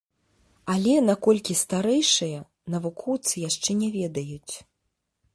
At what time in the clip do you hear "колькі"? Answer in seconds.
1.25-1.53